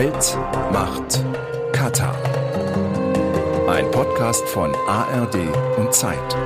[0.00, 0.38] Geld,
[0.72, 1.24] Macht,
[1.72, 2.14] Katar.
[3.68, 5.34] Ein Podcast von ARD
[5.76, 6.36] und Zeit.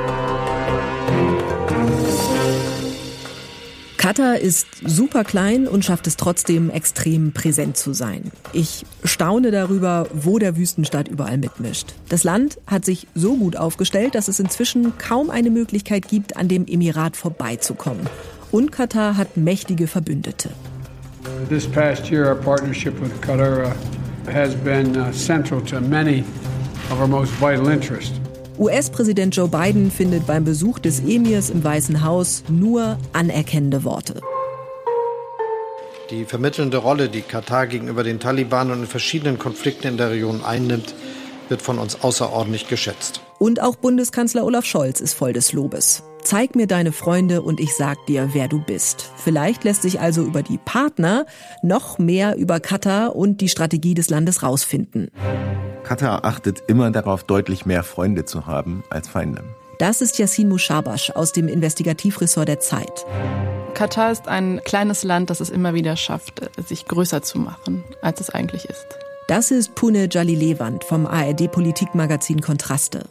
[3.98, 8.32] Katar ist super klein und schafft es trotzdem extrem präsent zu sein.
[8.54, 11.92] Ich staune darüber, wo der Wüstenstaat überall mitmischt.
[12.08, 16.48] Das Land hat sich so gut aufgestellt, dass es inzwischen kaum eine Möglichkeit gibt, an
[16.48, 18.08] dem Emirat vorbeizukommen.
[18.50, 20.48] Und Katar hat mächtige Verbündete.
[21.48, 26.20] This past year, our partnership with Qatar uh, has been uh, central to many
[26.90, 28.18] of our most vital interests.
[28.58, 34.20] US-Präsident Joe Biden findet beim Besuch des Emirs im Weißen Haus nur anerkennende Worte.
[36.10, 40.44] Die vermittelnde Rolle, die Katar gegenüber den Taliban und in verschiedenen Konflikten in der Region
[40.44, 40.94] einnimmt,
[41.48, 43.20] wird von uns außerordentlich geschätzt.
[43.38, 46.04] Und auch Bundeskanzler Olaf Scholz ist voll des Lobes.
[46.22, 49.10] Zeig mir deine Freunde und ich sag dir, wer du bist.
[49.16, 51.26] Vielleicht lässt sich also über die Partner
[51.62, 55.10] noch mehr über Katar und die Strategie des Landes rausfinden.
[55.82, 59.42] Katar achtet immer darauf, deutlich mehr Freunde zu haben als Feinde.
[59.78, 63.04] Das ist Yassin Mushabash aus dem Investigativressort der Zeit.
[63.74, 68.20] Katar ist ein kleines Land, das es immer wieder schafft, sich größer zu machen, als
[68.20, 68.86] es eigentlich ist.
[69.26, 73.06] Das ist Pune Jalilewand vom ARD-Politikmagazin Kontraste.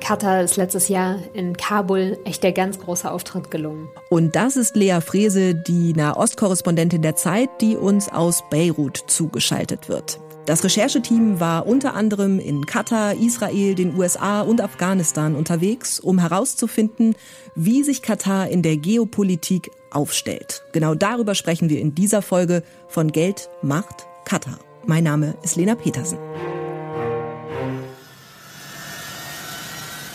[0.00, 3.88] Katar ist letztes Jahr in Kabul echt der ganz große Auftritt gelungen.
[4.08, 10.18] Und das ist Lea Frese, die Nahostkorrespondentin der Zeit, die uns aus Beirut zugeschaltet wird.
[10.46, 17.14] Das Rechercheteam war unter anderem in Katar, Israel, den USA und Afghanistan unterwegs, um herauszufinden,
[17.54, 20.64] wie sich Katar in der Geopolitik aufstellt.
[20.72, 24.58] Genau darüber sprechen wir in dieser Folge von Geld, Macht, Katar.
[24.86, 26.18] Mein Name ist Lena Petersen.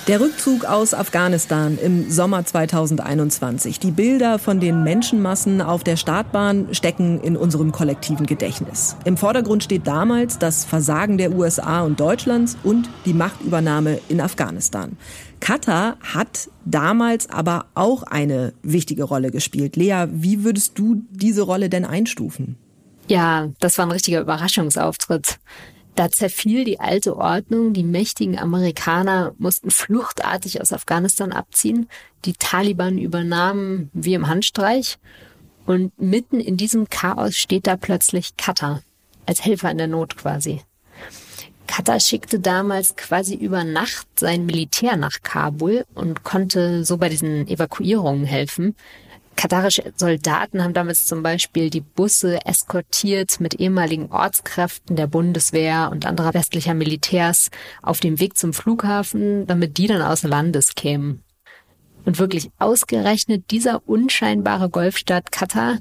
[0.08, 3.80] Der Rückzug aus Afghanistan im Sommer 2021.
[3.80, 8.96] Die Bilder von den Menschenmassen auf der Startbahn stecken in unserem kollektiven Gedächtnis.
[9.04, 14.96] Im Vordergrund steht damals das Versagen der USA und Deutschlands und die Machtübernahme in Afghanistan.
[15.40, 19.76] Katar hat damals aber auch eine wichtige Rolle gespielt.
[19.76, 22.58] Lea, wie würdest du diese Rolle denn einstufen?
[23.08, 25.40] Ja, das war ein richtiger Überraschungsauftritt.
[25.96, 31.90] Da zerfiel die alte Ordnung, die mächtigen Amerikaner mussten fluchtartig aus Afghanistan abziehen,
[32.26, 34.98] die Taliban übernahmen wie im Handstreich
[35.66, 38.82] und mitten in diesem Chaos steht da plötzlich Katar
[39.26, 40.62] als Helfer in der Not quasi.
[41.68, 47.48] Katar schickte damals quasi über Nacht sein Militär nach Kabul und konnte so bei diesen
[47.48, 48.76] Evakuierungen helfen.
[49.36, 56.06] Katarische Soldaten haben damals zum Beispiel die Busse eskortiert mit ehemaligen Ortskräften der Bundeswehr und
[56.06, 57.50] anderer westlicher Militärs
[57.82, 61.24] auf dem Weg zum Flughafen, damit die dann aus Landes kämen.
[62.06, 65.80] Und wirklich ausgerechnet dieser unscheinbare Golfstaat Katar,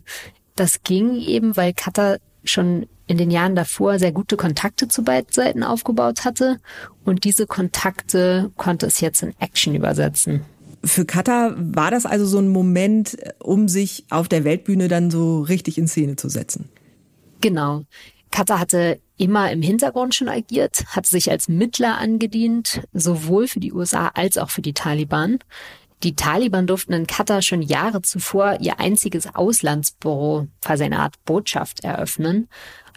[0.57, 5.33] das ging eben, weil Katar schon in den Jahren davor sehr gute Kontakte zu beiden
[5.33, 6.59] Seiten aufgebaut hatte
[7.05, 10.45] und diese Kontakte konnte es jetzt in Action übersetzen.
[10.85, 15.41] Für Katar war das also so ein Moment, um sich auf der Weltbühne dann so
[15.41, 16.69] richtig in Szene zu setzen.
[17.41, 17.83] Genau.
[18.31, 23.73] Katar hatte immer im Hintergrund schon agiert, hat sich als Mittler angedient, sowohl für die
[23.73, 25.39] USA als auch für die Taliban.
[26.03, 31.83] Die Taliban durften in Katar schon Jahre zuvor ihr einziges Auslandsbüro, quasi eine Art Botschaft,
[31.83, 32.49] eröffnen.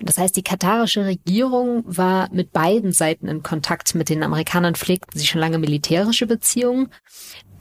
[0.01, 3.95] Das heißt, die katarische Regierung war mit beiden Seiten in Kontakt.
[3.95, 6.89] Mit den Amerikanern pflegten sie schon lange militärische Beziehungen.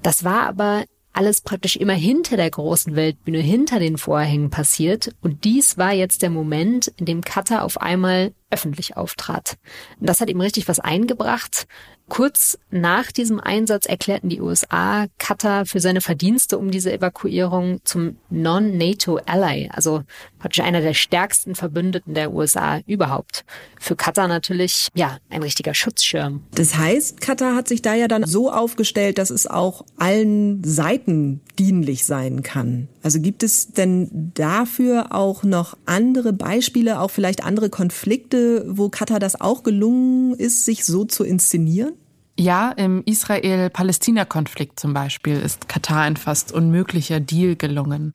[0.03, 5.15] Das war aber alles praktisch immer hinter der großen Weltbühne, hinter den Vorhängen passiert.
[5.23, 9.57] Und dies war jetzt der Moment, in dem Katar auf einmal öffentlich auftrat.
[10.01, 11.67] Das hat ihm richtig was eingebracht.
[12.09, 18.19] Kurz nach diesem Einsatz erklärten die USA Katar für seine Verdienste um diese Evakuierung zum
[18.31, 20.05] Non-NATO-Ally, also
[20.39, 23.45] praktisch einer der stärksten Verbündeten der USA überhaupt.
[23.81, 26.45] Für Katar natürlich, ja, ein richtiger Schutzschirm.
[26.55, 31.41] Das heißt, Katar hat sich da ja dann so aufgestellt, dass es auch allen Seiten
[31.59, 32.89] dienlich sein kann.
[33.07, 39.21] Also gibt es denn dafür auch noch andere Beispiele, auch vielleicht andere Konflikte, wo Katar
[39.21, 41.93] das auch gelungen ist, sich so zu inszenieren?
[42.37, 48.13] Ja, im Israel-Palästina-Konflikt zum Beispiel ist Katar ein fast unmöglicher Deal gelungen.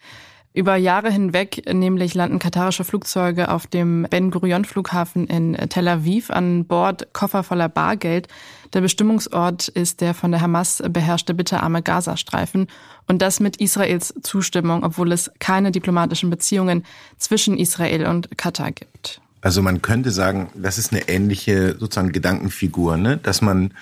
[0.54, 6.30] Über Jahre hinweg nämlich landen katarische Flugzeuge auf dem Ben Gurion Flughafen in Tel Aviv
[6.30, 8.28] an Bord Koffer voller Bargeld.
[8.74, 12.68] Der Bestimmungsort ist der von der Hamas beherrschte bitterarme Gazastreifen
[13.08, 16.86] und das mit Israels Zustimmung, obwohl es keine diplomatischen Beziehungen
[17.18, 19.22] zwischen Israel und Katar gibt.
[19.40, 23.16] Also man könnte sagen, das ist eine ähnliche sozusagen Gedankenfigur, ne?
[23.16, 23.74] dass man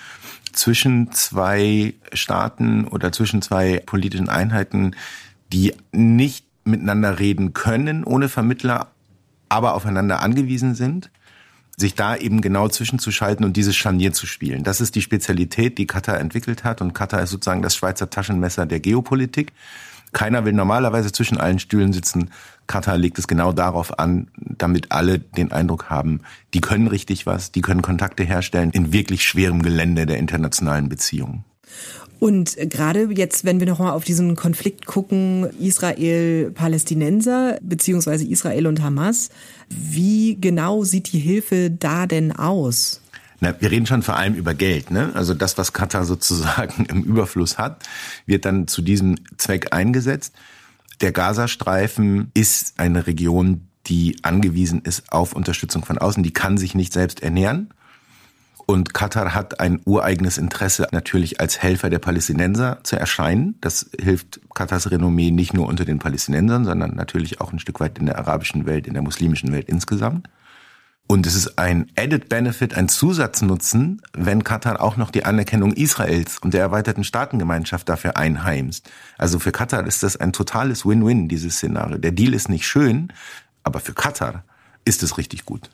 [0.52, 4.94] zwischen zwei Staaten oder zwischen zwei politischen Einheiten,
[5.52, 8.88] die nicht miteinander reden können ohne Vermittler,
[9.48, 11.10] aber aufeinander angewiesen sind,
[11.76, 14.62] sich da eben genau zwischenzuschalten und dieses Scharnier zu spielen.
[14.64, 16.80] Das ist die Spezialität, die Katar entwickelt hat.
[16.80, 19.52] Und Katar ist sozusagen das Schweizer Taschenmesser der Geopolitik.
[20.12, 22.30] Keiner will normalerweise zwischen allen Stühlen sitzen.
[22.66, 26.20] Katar legt es genau darauf an, damit alle den Eindruck haben,
[26.52, 31.44] die können richtig was, die können Kontakte herstellen in wirklich schwerem Gelände der internationalen Beziehungen.
[32.20, 39.30] Und gerade jetzt, wenn wir nochmal auf diesen Konflikt gucken, Israel-Palästinenser beziehungsweise Israel und Hamas,
[39.70, 43.00] wie genau sieht die Hilfe da denn aus?
[43.40, 44.90] Na, wir reden schon vor allem über Geld.
[44.90, 45.12] Ne?
[45.14, 47.88] Also das, was Katar sozusagen im Überfluss hat,
[48.26, 50.34] wird dann zu diesem Zweck eingesetzt.
[51.00, 56.22] Der Gazastreifen ist eine Region, die angewiesen ist auf Unterstützung von außen.
[56.22, 57.70] Die kann sich nicht selbst ernähren.
[58.70, 63.56] Und Katar hat ein ureigenes Interesse, natürlich als Helfer der Palästinenser zu erscheinen.
[63.60, 67.98] Das hilft Katars Renommee nicht nur unter den Palästinensern, sondern natürlich auch ein Stück weit
[67.98, 70.28] in der arabischen Welt, in der muslimischen Welt insgesamt.
[71.08, 76.38] Und es ist ein Added Benefit, ein Zusatznutzen, wenn Katar auch noch die Anerkennung Israels
[76.38, 78.88] und der erweiterten Staatengemeinschaft dafür einheimst.
[79.18, 81.98] Also für Katar ist das ein totales Win-Win, dieses Szenario.
[81.98, 83.12] Der Deal ist nicht schön,
[83.64, 84.44] aber für Katar
[84.84, 85.70] ist es richtig gut.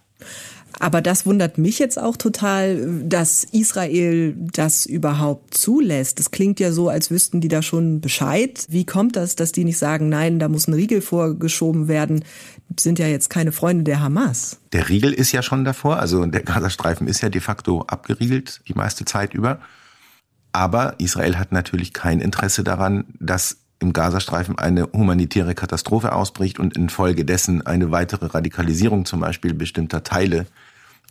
[0.78, 6.18] Aber das wundert mich jetzt auch total, dass Israel das überhaupt zulässt.
[6.18, 8.66] Das klingt ja so, als wüssten die da schon Bescheid.
[8.68, 12.24] Wie kommt das, dass die nicht sagen, nein, da muss ein Riegel vorgeschoben werden?
[12.78, 14.58] Sind ja jetzt keine Freunde der Hamas.
[14.72, 15.98] Der Riegel ist ja schon davor.
[15.98, 19.60] Also der Gazastreifen ist ja de facto abgeriegelt die meiste Zeit über.
[20.52, 26.76] Aber Israel hat natürlich kein Interesse daran, dass im Gazastreifen eine humanitäre Katastrophe ausbricht und
[26.76, 30.46] infolgedessen eine weitere Radikalisierung zum Beispiel bestimmter Teile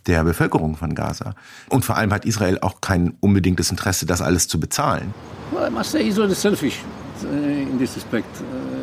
[0.06, 1.34] der Bevölkerung von Gaza.
[1.68, 5.14] Und vor allem hat Israel auch kein unbedingtes Interesse, das alles zu bezahlen.
[5.52, 6.78] Well, I must say Israel is selfish
[7.22, 8.26] uh, in this respect.
[8.40, 8.76] Uh.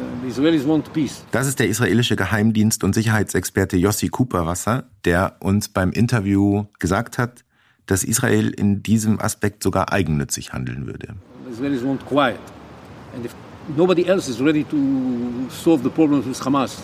[1.32, 7.44] Das ist der israelische Geheimdienst- und Sicherheitsexperte Yossi Cooperwasser, der uns beim Interview gesagt hat,
[7.88, 11.16] dass Israel in diesem Aspekt sogar eigennützig handeln würde.
[11.52, 12.40] Israelis want quiet.
[13.14, 13.36] And if
[13.76, 14.78] nobody else is ready to
[15.50, 16.82] solve the problems with Hamas,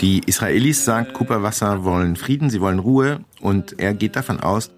[0.00, 3.20] die Israelis, sagt Cooper Wasser, wollen Frieden, sie wollen Ruhe.
[3.40, 4.70] Und er geht davon aus,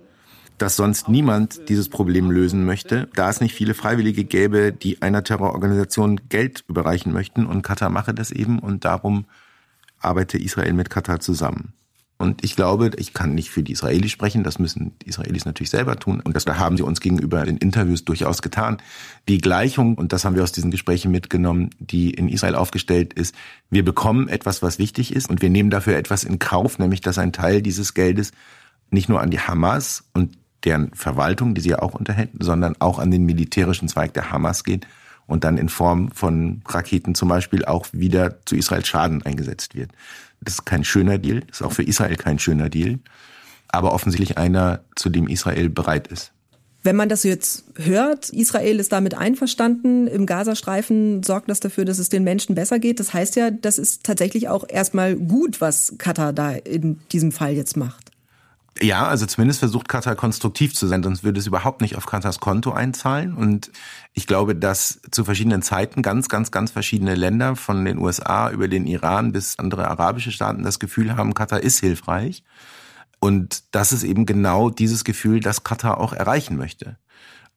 [0.59, 5.23] dass sonst niemand dieses Problem lösen möchte, da es nicht viele Freiwillige gäbe, die einer
[5.23, 7.47] Terrororganisation Geld überreichen möchten.
[7.47, 8.59] Und Katar mache das eben.
[8.59, 9.27] Und darum
[10.01, 11.75] arbeite Israel mit Katar zusammen.
[12.19, 15.71] Und ich glaube, ich kann nicht für die Israelis sprechen, das müssen die Israelis natürlich
[15.71, 16.21] selber tun.
[16.21, 18.79] Und das haben sie uns gegenüber in Interviews durchaus getan.
[19.29, 23.35] Die Gleichung, und das haben wir aus diesen Gesprächen mitgenommen, die in Israel aufgestellt ist,
[23.69, 27.19] wir bekommen etwas, was wichtig ist, und wir nehmen dafür etwas in Kauf, nämlich dass
[27.19, 28.33] ein Teil dieses Geldes
[28.91, 32.99] nicht nur an die Hamas und deren Verwaltung, die sie ja auch unterhält, sondern auch
[32.99, 34.87] an den militärischen Zweig der Hamas geht
[35.27, 39.91] und dann in Form von Raketen zum Beispiel auch wieder zu Israels Schaden eingesetzt wird.
[40.41, 42.99] Das ist kein schöner Deal, ist auch für Israel kein schöner Deal,
[43.69, 46.33] aber offensichtlich einer, zu dem Israel bereit ist.
[46.83, 51.99] Wenn man das jetzt hört, Israel ist damit einverstanden, im Gazastreifen sorgt das dafür, dass
[51.99, 53.01] es den Menschen besser geht.
[53.01, 57.55] Das heißt ja, das ist tatsächlich auch erstmal gut, was Katar da in diesem Fall
[57.55, 58.13] jetzt macht.
[58.83, 62.41] Ja, also zumindest versucht Katar konstruktiv zu sein, sonst würde es überhaupt nicht auf Katars
[62.41, 63.33] Konto einzahlen.
[63.35, 63.71] Und
[64.13, 68.69] ich glaube, dass zu verschiedenen Zeiten ganz, ganz, ganz verschiedene Länder, von den USA über
[68.69, 72.45] den Iran bis andere arabische Staaten, das Gefühl haben, Katar ist hilfreich.
[73.19, 76.99] Und das ist eben genau dieses Gefühl, das Katar auch erreichen möchte.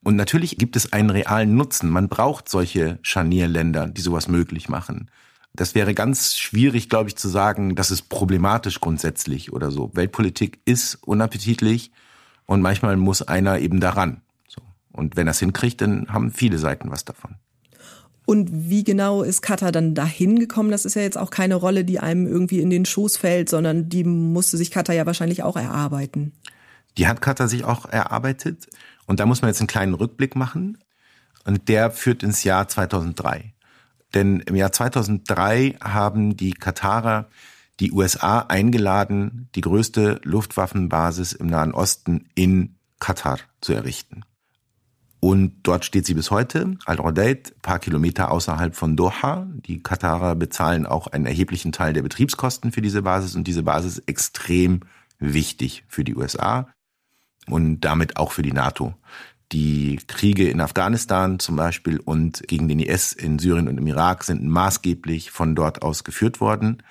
[0.01, 1.89] Und natürlich gibt es einen realen Nutzen.
[1.89, 5.11] Man braucht solche Scharnierländer, die sowas möglich machen.
[5.59, 9.91] Das wäre ganz schwierig, glaube ich, zu sagen, das ist problematisch grundsätzlich oder so.
[9.93, 11.91] Weltpolitik ist unappetitlich
[12.45, 14.21] und manchmal muss einer eben daran.
[14.47, 14.61] So.
[14.93, 17.35] Und wenn er es hinkriegt, dann haben viele Seiten was davon.
[18.23, 20.71] Und wie genau ist Katar dann dahin gekommen?
[20.71, 23.89] Das ist ja jetzt auch keine Rolle, die einem irgendwie in den Schoß fällt, sondern
[23.89, 26.31] die musste sich Katar ja wahrscheinlich auch erarbeiten.
[26.97, 28.69] Die hat Katar sich auch erarbeitet.
[29.07, 30.77] Und da muss man jetzt einen kleinen Rückblick machen.
[31.43, 33.55] Und der führt ins Jahr 2003.
[34.13, 37.27] Denn im Jahr 2003 haben die Katarer
[37.79, 44.23] die USA eingeladen, die größte Luftwaffenbasis im Nahen Osten in Katar zu errichten.
[45.21, 49.47] Und dort steht sie bis heute, Al-Rodaid, paar Kilometer außerhalb von Doha.
[49.51, 53.97] Die Katarer bezahlen auch einen erheblichen Teil der Betriebskosten für diese Basis und diese Basis
[53.97, 54.81] ist extrem
[55.19, 56.69] wichtig für die USA
[57.47, 58.93] und damit auch für die NATO.
[59.51, 64.23] Die Kriege in Afghanistan zum Beispiel und gegen den IS in Syrien und im Irak
[64.23, 66.83] sind maßgeblich von dort aus geführt worden.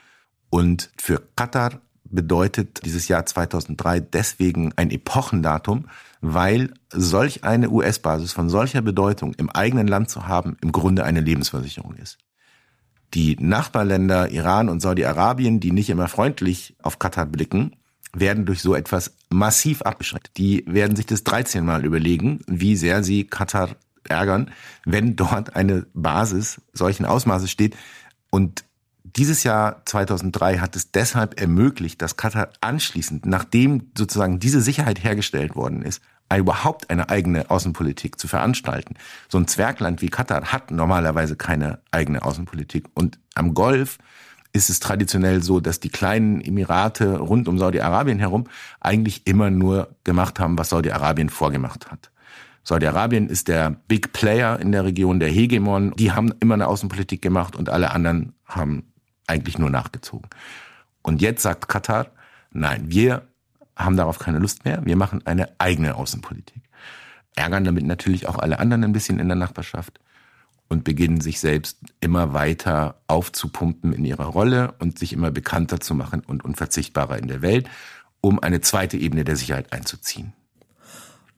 [0.50, 5.86] Und für Katar bedeutet dieses Jahr 2003 deswegen ein Epochendatum,
[6.20, 11.20] weil solch eine US-Basis von solcher Bedeutung im eigenen Land zu haben im Grunde eine
[11.20, 12.18] Lebensversicherung ist.
[13.14, 17.76] Die Nachbarländer Iran und Saudi-Arabien, die nicht immer freundlich auf Katar blicken,
[18.12, 20.36] werden durch so etwas massiv abgeschreckt.
[20.36, 23.70] Die werden sich das 13 Mal überlegen, wie sehr sie Katar
[24.08, 24.50] ärgern,
[24.84, 27.76] wenn dort eine Basis solchen Ausmaßes steht.
[28.30, 28.64] Und
[29.04, 35.56] dieses Jahr 2003 hat es deshalb ermöglicht, dass Katar anschließend, nachdem sozusagen diese Sicherheit hergestellt
[35.56, 36.02] worden ist,
[36.36, 38.96] überhaupt eine eigene Außenpolitik zu veranstalten.
[39.28, 42.84] So ein Zwergland wie Katar hat normalerweise keine eigene Außenpolitik.
[42.92, 43.98] Und am Golf
[44.52, 48.44] ist es traditionell so, dass die kleinen Emirate rund um Saudi-Arabien herum
[48.80, 52.10] eigentlich immer nur gemacht haben, was Saudi-Arabien vorgemacht hat.
[52.64, 55.92] Saudi-Arabien ist der Big Player in der Region, der Hegemon.
[55.96, 58.84] Die haben immer eine Außenpolitik gemacht und alle anderen haben
[59.26, 60.28] eigentlich nur nachgezogen.
[61.02, 62.06] Und jetzt sagt Katar,
[62.52, 63.22] nein, wir
[63.76, 66.62] haben darauf keine Lust mehr, wir machen eine eigene Außenpolitik.
[67.36, 70.00] Ärgern damit natürlich auch alle anderen ein bisschen in der Nachbarschaft
[70.68, 75.94] und beginnen sich selbst immer weiter aufzupumpen in ihrer Rolle und sich immer bekannter zu
[75.94, 77.68] machen und unverzichtbarer in der Welt,
[78.20, 80.32] um eine zweite Ebene der Sicherheit einzuziehen.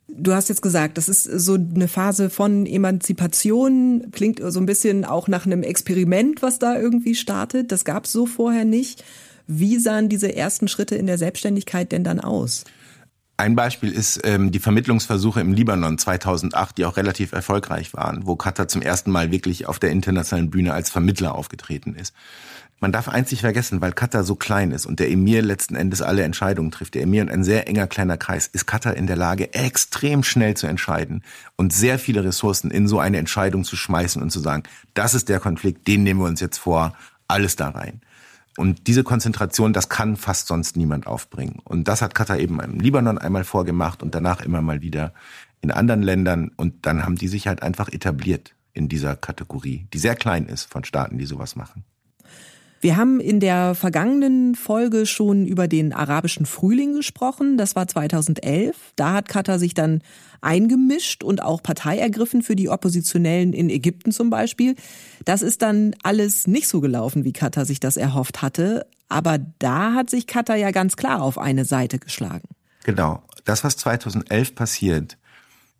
[0.08, 5.04] Du hast jetzt gesagt, das ist so eine Phase von Emanzipation, klingt so ein bisschen
[5.04, 7.70] auch nach einem Experiment, was da irgendwie startet.
[7.70, 9.04] Das gab es so vorher nicht.
[9.46, 12.64] Wie sahen diese ersten Schritte in der Selbstständigkeit denn dann aus?
[13.40, 18.36] Ein Beispiel ist ähm, die Vermittlungsversuche im Libanon 2008, die auch relativ erfolgreich waren, wo
[18.36, 22.14] Katar zum ersten Mal wirklich auf der internationalen Bühne als Vermittler aufgetreten ist.
[22.80, 26.22] Man darf nicht vergessen, weil Katar so klein ist und der Emir letzten Endes alle
[26.22, 29.54] Entscheidungen trifft, der Emir und ein sehr enger kleiner Kreis, ist Katar in der Lage,
[29.54, 31.24] extrem schnell zu entscheiden
[31.56, 35.30] und sehr viele Ressourcen in so eine Entscheidung zu schmeißen und zu sagen, das ist
[35.30, 36.92] der Konflikt, den nehmen wir uns jetzt vor,
[37.26, 38.02] alles da rein.
[38.56, 41.60] Und diese Konzentration, das kann fast sonst niemand aufbringen.
[41.64, 45.12] Und das hat Katar eben im Libanon einmal vorgemacht und danach immer mal wieder
[45.60, 46.50] in anderen Ländern.
[46.56, 50.70] Und dann haben die sich halt einfach etabliert in dieser Kategorie, die sehr klein ist
[50.70, 51.84] von Staaten, die sowas machen.
[52.82, 57.58] Wir haben in der vergangenen Folge schon über den arabischen Frühling gesprochen.
[57.58, 58.74] Das war 2011.
[58.96, 60.00] Da hat Katar sich dann
[60.40, 64.76] eingemischt und auch Partei ergriffen für die Oppositionellen in Ägypten zum Beispiel.
[65.26, 68.86] Das ist dann alles nicht so gelaufen, wie Katar sich das erhofft hatte.
[69.10, 72.48] Aber da hat sich Katar ja ganz klar auf eine Seite geschlagen.
[72.84, 73.22] Genau.
[73.44, 75.18] Das, was 2011 passiert,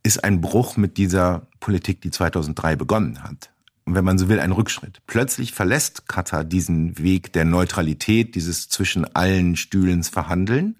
[0.02, 3.50] ist ein Bruch mit dieser Politik, die 2003 begonnen hat
[3.94, 5.00] wenn man so will, ein Rückschritt.
[5.06, 10.76] Plötzlich verlässt Katar diesen Weg der Neutralität, dieses zwischen allen Stühlens verhandeln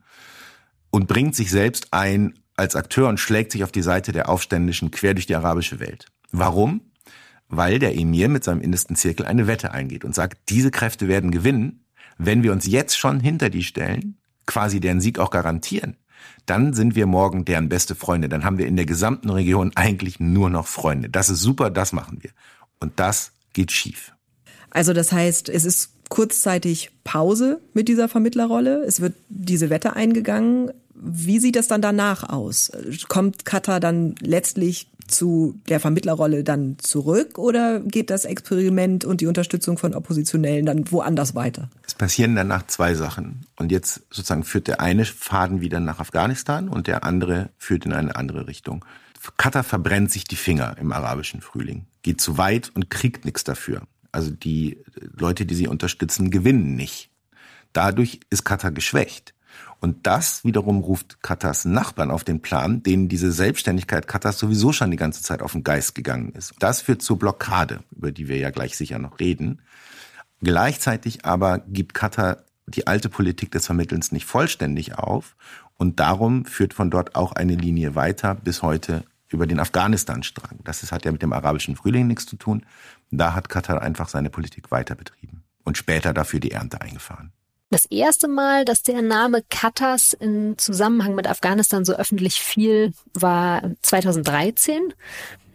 [0.91, 4.91] und bringt sich selbst ein als Akteur und schlägt sich auf die Seite der Aufständischen
[4.91, 6.07] quer durch die arabische Welt.
[6.31, 6.83] Warum?
[7.49, 11.31] Weil der Emir mit seinem innersten Zirkel eine Wette eingeht und sagt, diese Kräfte werden
[11.31, 11.85] gewinnen,
[12.19, 15.97] wenn wir uns jetzt schon hinter die stellen, quasi deren Sieg auch garantieren,
[16.47, 18.29] dann sind wir morgen deren beste Freunde.
[18.29, 21.09] Dann haben wir in der gesamten Region eigentlich nur noch Freunde.
[21.09, 22.31] Das ist super, das machen wir.
[22.81, 24.13] Und das geht schief.
[24.71, 28.85] Also das heißt, es ist kurzzeitig Pause mit dieser Vermittlerrolle.
[28.85, 30.73] Es wird diese Wette eingegangen.
[30.95, 32.71] Wie sieht das dann danach aus?
[33.09, 39.27] Kommt Katar dann letztlich zu der Vermittlerrolle dann zurück oder geht das Experiment und die
[39.27, 41.69] Unterstützung von Oppositionellen dann woanders weiter?
[41.87, 43.47] Es passieren danach zwei Sachen.
[43.57, 47.93] Und jetzt sozusagen führt der eine Faden wieder nach Afghanistan und der andere führt in
[47.93, 48.85] eine andere Richtung.
[49.37, 53.83] Katar verbrennt sich die Finger im arabischen Frühling, geht zu weit und kriegt nichts dafür.
[54.13, 54.83] Also die
[55.19, 57.11] Leute, die sie unterstützen, gewinnen nicht.
[57.73, 59.35] Dadurch ist Katar geschwächt.
[59.81, 64.91] Und das wiederum ruft Katars Nachbarn auf den Plan, denen diese Selbstständigkeit Katars sowieso schon
[64.91, 66.55] die ganze Zeit auf den Geist gegangen ist.
[66.59, 69.63] Das führt zur Blockade, über die wir ja gleich sicher noch reden.
[70.43, 75.37] Gleichzeitig aber gibt Katar die alte Politik des Vermittelns nicht vollständig auf
[75.77, 80.61] und darum führt von dort auch eine Linie weiter bis heute über den Afghanistan-Strang.
[80.65, 82.65] Das ist, hat ja mit dem arabischen Frühling nichts zu tun.
[83.11, 87.33] Da hat Katar einfach seine Politik weiter betrieben und später dafür die Ernte eingefahren.
[87.73, 93.63] Das erste Mal, dass der Name Katars in Zusammenhang mit Afghanistan so öffentlich fiel, war
[93.83, 94.93] 2013.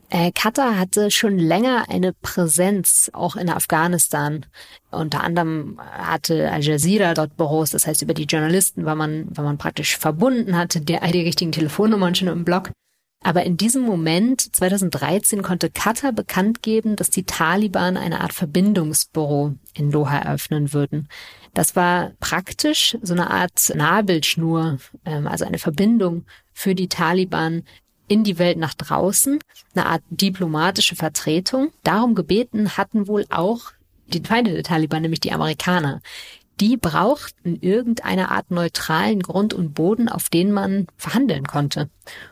[0.09, 4.45] Äh, Katar hatte schon länger eine Präsenz auch in Afghanistan.
[4.91, 9.43] Unter anderem hatte Al Jazeera dort Büros, das heißt über die Journalisten war man, war
[9.43, 12.71] man praktisch verbunden, hatte die, die richtigen Telefonnummern schon im Blog.
[13.25, 19.55] Aber in diesem Moment, 2013, konnte Katar bekannt geben, dass die Taliban eine Art Verbindungsbüro
[19.73, 21.09] in Doha eröffnen würden.
[21.55, 27.63] Das war praktisch so eine Art Nabelschnur, ähm, also eine Verbindung für die Taliban
[28.07, 29.39] in die Welt nach draußen,
[29.73, 31.71] eine Art diplomatische Vertretung.
[31.81, 33.71] Darum gebeten hatten wohl auch
[34.05, 35.99] die Feinde der Taliban, nämlich die Amerikaner
[36.59, 41.89] die brauchten irgendeine Art neutralen Grund und Boden, auf den man verhandeln konnte.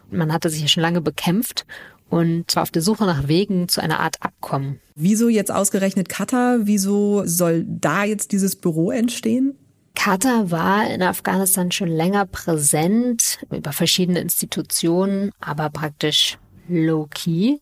[0.09, 1.65] Und man hatte sich ja schon lange bekämpft
[2.09, 4.79] und war auf der Suche nach Wegen zu einer Art Abkommen.
[4.95, 6.59] Wieso jetzt ausgerechnet Katar?
[6.63, 9.57] Wieso soll da jetzt dieses Büro entstehen?
[9.95, 16.37] Katar war in Afghanistan schon länger präsent über verschiedene Institutionen, aber praktisch
[16.67, 17.59] low-key.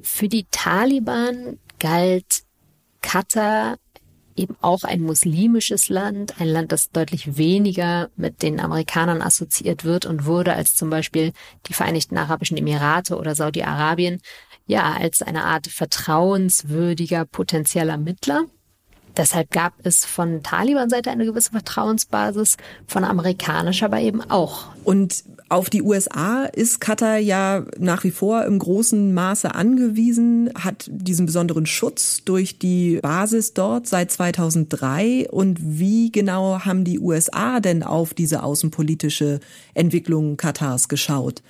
[0.00, 2.42] Für die Taliban galt
[3.00, 3.76] Katar
[4.38, 10.06] eben auch ein muslimisches Land, ein Land, das deutlich weniger mit den Amerikanern assoziiert wird
[10.06, 11.32] und wurde als zum Beispiel
[11.66, 14.20] die Vereinigten Arabischen Emirate oder Saudi-Arabien
[14.66, 18.44] ja als eine Art vertrauenswürdiger potenzieller Mittler.
[19.18, 22.56] Deshalb gab es von Taliban-Seite eine gewisse Vertrauensbasis,
[22.86, 24.66] von amerikanischer aber eben auch.
[24.84, 30.88] Und auf die USA ist Katar ja nach wie vor im großen Maße angewiesen, hat
[30.92, 35.28] diesen besonderen Schutz durch die Basis dort seit 2003.
[35.30, 39.40] Und wie genau haben die USA denn auf diese außenpolitische
[39.74, 41.42] Entwicklung Katars geschaut?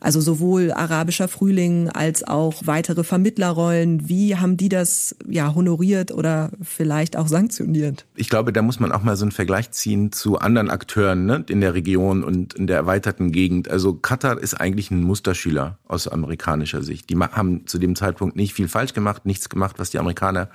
[0.00, 4.08] Also sowohl arabischer Frühling als auch weitere Vermittlerrollen.
[4.08, 8.06] Wie haben die das ja honoriert oder vielleicht auch sanktioniert?
[8.14, 11.44] Ich glaube, da muss man auch mal so einen Vergleich ziehen zu anderen Akteuren ne,
[11.48, 13.70] in der Region und in der erweiterten Gegend.
[13.70, 17.10] Also Katar ist eigentlich ein Musterschüler aus amerikanischer Sicht.
[17.10, 20.50] Die haben zu dem Zeitpunkt nicht viel falsch gemacht, nichts gemacht, was die Amerikaner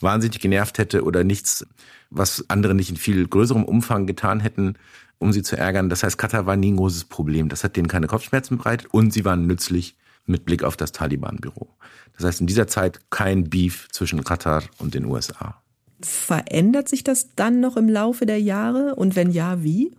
[0.00, 1.66] wahnsinnig genervt hätte oder nichts,
[2.10, 4.76] was andere nicht in viel größerem Umfang getan hätten
[5.20, 5.88] um sie zu ärgern.
[5.88, 7.48] Das heißt, Katar war nie ein großes Problem.
[7.48, 9.96] Das hat denen keine Kopfschmerzen bereitet und sie waren nützlich
[10.26, 11.68] mit Blick auf das Taliban-Büro.
[12.16, 15.62] Das heißt, in dieser Zeit kein Beef zwischen Katar und den USA.
[16.02, 19.92] Verändert sich das dann noch im Laufe der Jahre und wenn ja, wie?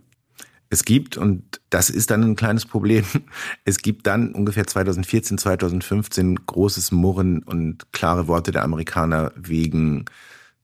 [0.70, 3.04] Es gibt, und das ist dann ein kleines Problem,
[3.64, 10.06] es gibt dann ungefähr 2014, 2015 großes Murren und klare Worte der Amerikaner wegen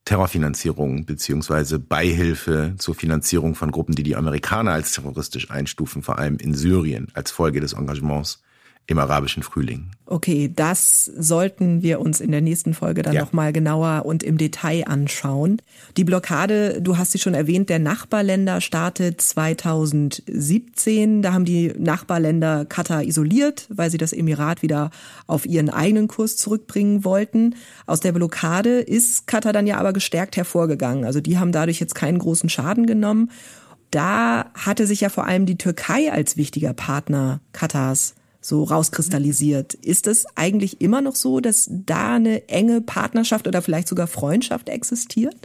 [0.08, 6.38] Terrorfinanzierung beziehungsweise Beihilfe zur Finanzierung von Gruppen, die die Amerikaner als terroristisch einstufen, vor allem
[6.38, 8.42] in Syrien als Folge des Engagements
[8.88, 9.90] im arabischen Frühling.
[10.06, 13.20] Okay, das sollten wir uns in der nächsten Folge dann ja.
[13.20, 15.60] nochmal genauer und im Detail anschauen.
[15.98, 21.20] Die Blockade, du hast sie schon erwähnt, der Nachbarländer startet 2017.
[21.20, 24.90] Da haben die Nachbarländer Katar isoliert, weil sie das Emirat wieder
[25.26, 27.56] auf ihren eigenen Kurs zurückbringen wollten.
[27.84, 31.04] Aus der Blockade ist Katar dann ja aber gestärkt hervorgegangen.
[31.04, 33.30] Also die haben dadurch jetzt keinen großen Schaden genommen.
[33.90, 38.14] Da hatte sich ja vor allem die Türkei als wichtiger Partner Katars
[38.48, 39.74] so rauskristallisiert.
[39.74, 44.68] Ist es eigentlich immer noch so, dass da eine enge Partnerschaft oder vielleicht sogar Freundschaft
[44.68, 45.36] existiert?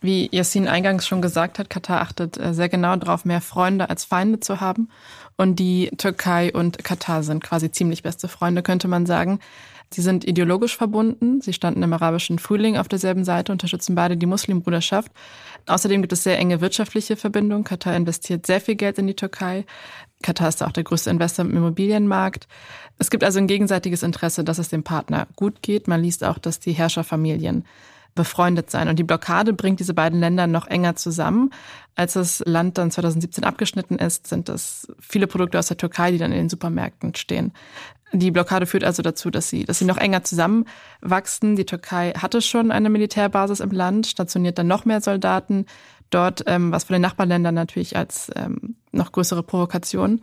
[0.00, 4.04] Wie Yassin eingangs schon gesagt hat, Katar achtet äh, sehr genau darauf, mehr Freunde als
[4.04, 4.88] Feinde zu haben.
[5.36, 9.40] Und die Türkei und Katar sind quasi ziemlich beste Freunde, könnte man sagen.
[9.90, 11.40] Sie sind ideologisch verbunden.
[11.40, 15.10] Sie standen im arabischen Frühling auf derselben Seite, unterstützen beide die Muslimbruderschaft.
[15.66, 17.64] Außerdem gibt es sehr enge wirtschaftliche Verbindungen.
[17.64, 19.64] Katar investiert sehr viel Geld in die Türkei.
[20.22, 22.48] Katar ist auch der größte Investor im Immobilienmarkt.
[22.98, 25.86] Es gibt also ein gegenseitiges Interesse, dass es dem Partner gut geht.
[25.86, 27.64] Man liest auch, dass die Herrscherfamilien
[28.14, 28.88] befreundet sein.
[28.88, 31.50] Und die Blockade bringt diese beiden Länder noch enger zusammen.
[31.94, 36.18] Als das Land dann 2017 abgeschnitten ist, sind das viele Produkte aus der Türkei, die
[36.18, 37.52] dann in den Supermärkten stehen.
[38.12, 41.54] Die Blockade führt also dazu, dass sie, dass sie noch enger zusammenwachsen.
[41.54, 45.66] Die Türkei hatte schon eine Militärbasis im Land, stationiert dann noch mehr Soldaten
[46.10, 50.20] dort, ähm, was von den Nachbarländern natürlich als ähm, noch größere Provokation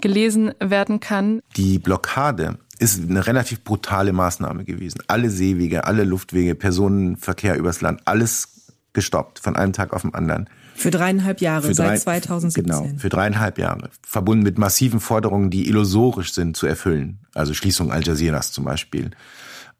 [0.00, 1.40] gelesen werden kann.
[1.56, 5.00] Die Blockade ist eine relativ brutale Maßnahme gewesen.
[5.06, 10.48] Alle Seewege, alle Luftwege, Personenverkehr übers Land, alles gestoppt von einem Tag auf den anderen.
[10.74, 12.64] Für dreieinhalb Jahre, drei, seit 2017.
[12.64, 13.90] Genau, für dreieinhalb Jahre.
[14.06, 17.18] Verbunden mit massiven Forderungen, die illusorisch sind zu erfüllen.
[17.34, 19.10] Also Schließung Al Jazeeras zum Beispiel.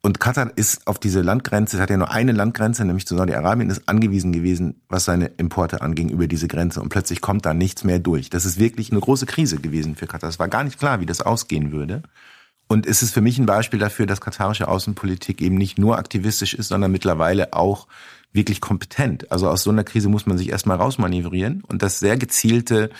[0.06, 3.70] Und Katar ist auf diese Landgrenze, es hat ja nur eine Landgrenze, nämlich zu Saudi-Arabien,
[3.70, 6.80] ist angewiesen gewesen, was seine Importe anging über diese Grenze.
[6.80, 8.30] Und plötzlich kommt da nichts mehr durch.
[8.30, 10.30] Das ist wirklich eine große Krise gewesen für Katar.
[10.30, 12.04] Es war gar nicht klar, wie das ausgehen würde.
[12.68, 16.54] Und es ist für mich ein Beispiel dafür, dass katarische Außenpolitik eben nicht nur aktivistisch
[16.54, 17.88] ist, sondern mittlerweile auch
[18.32, 19.32] wirklich kompetent.
[19.32, 22.90] Also aus so einer Krise muss man sich erstmal rausmanövrieren und das sehr gezielte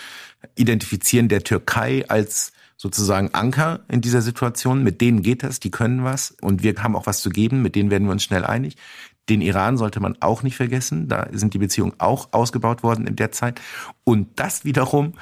[0.56, 4.82] Identifizieren der Türkei als sozusagen Anker in dieser Situation.
[4.82, 7.74] Mit denen geht das, die können was und wir haben auch was zu geben, mit
[7.74, 8.76] denen werden wir uns schnell einig.
[9.28, 11.08] Den Iran sollte man auch nicht vergessen.
[11.08, 13.60] Da sind die Beziehungen auch ausgebaut worden in der Zeit.
[14.04, 15.14] Und das wiederum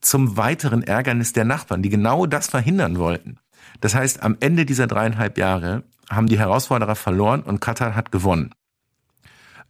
[0.00, 3.38] zum weiteren Ärgernis der Nachbarn, die genau das verhindern wollten.
[3.80, 8.50] Das heißt, am Ende dieser dreieinhalb Jahre haben die Herausforderer verloren und Katar hat gewonnen.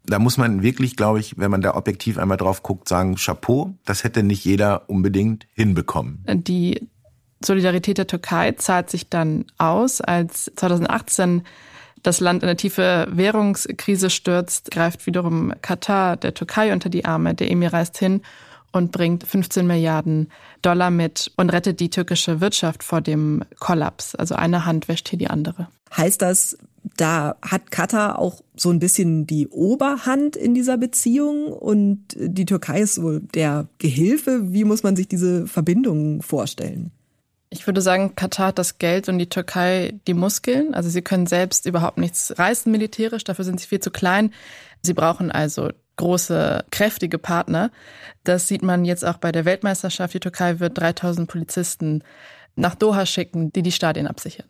[0.07, 3.79] Da muss man wirklich, glaube ich, wenn man da objektiv einmal drauf guckt, sagen, Chapeau,
[3.87, 6.23] das hätte nicht jeder unbedingt hinbekommen.
[6.29, 6.89] Die
[7.45, 11.43] Solidarität der Türkei zahlt sich dann aus, als 2018
[12.03, 17.35] das Land in eine tiefe Währungskrise stürzt, greift wiederum Katar der Türkei unter die Arme.
[17.35, 18.21] Der Emir reist hin
[18.73, 20.29] und bringt 15 Milliarden
[20.61, 24.15] Dollar mit und rettet die türkische Wirtschaft vor dem Kollaps.
[24.15, 25.69] Also eine Hand wäscht hier die andere.
[25.97, 26.59] Heißt das,
[26.97, 32.81] da hat Katar auch so ein bisschen die Oberhand in dieser Beziehung und die Türkei
[32.81, 34.53] ist wohl der Gehilfe.
[34.53, 36.91] Wie muss man sich diese Verbindungen vorstellen?
[37.55, 40.75] Ich würde sagen, Katar hat das Geld und die Türkei die Muskeln.
[40.75, 44.33] Also sie können selbst überhaupt nichts reißen militärisch, dafür sind sie viel zu klein.
[44.83, 47.71] Sie brauchen also große, kräftige Partner.
[48.25, 50.15] Das sieht man jetzt auch bei der Weltmeisterschaft.
[50.15, 52.03] Die Türkei wird 3000 Polizisten
[52.57, 54.47] nach Doha schicken, die die Stadien absichern.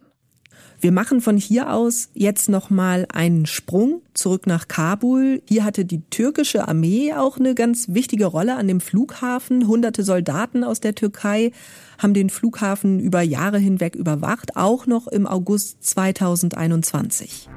[0.85, 5.41] Wir machen von hier aus jetzt nochmal einen Sprung zurück nach Kabul.
[5.49, 9.67] Hier hatte die türkische Armee auch eine ganz wichtige Rolle an dem Flughafen.
[9.67, 11.53] Hunderte Soldaten aus der Türkei
[11.97, 17.49] haben den Flughafen über Jahre hinweg überwacht, auch noch im August 2021.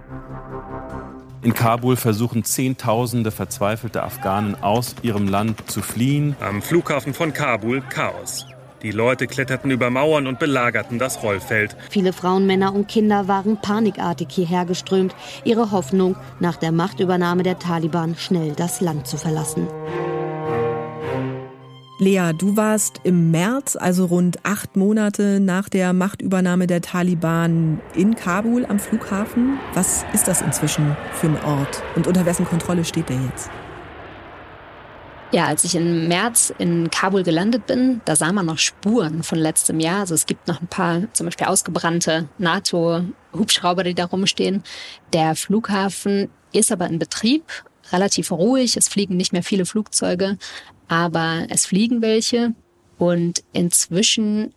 [1.42, 6.38] In Kabul versuchen Zehntausende verzweifelte Afghanen aus ihrem Land zu fliehen.
[6.40, 8.46] Am Flughafen von Kabul Chaos.
[8.84, 11.76] Die Leute kletterten über Mauern und belagerten das Rollfeld.
[11.90, 15.16] Viele Frauen, Männer und Kinder waren panikartig hierher geströmt.
[15.44, 19.68] Ihre Hoffnung, nach der Machtübernahme der Taliban schnell das Land zu verlassen.
[22.00, 28.14] Lea, du warst im März, also rund acht Monate nach der Machtübernahme der Taliban in
[28.14, 29.58] Kabul am Flughafen.
[29.74, 33.50] Was ist das inzwischen für ein Ort und unter wessen Kontrolle steht der jetzt?
[35.32, 39.38] Ja, als ich im März in Kabul gelandet bin, da sah man noch Spuren von
[39.38, 40.00] letztem Jahr.
[40.00, 44.64] Also es gibt noch ein paar zum Beispiel ausgebrannte NATO-Hubschrauber, die da rumstehen.
[45.12, 47.44] Der Flughafen ist aber in Betrieb,
[47.92, 48.78] relativ ruhig.
[48.78, 50.38] Es fliegen nicht mehr viele Flugzeuge,
[50.88, 52.54] aber es fliegen welche.
[52.98, 54.54] Und inzwischen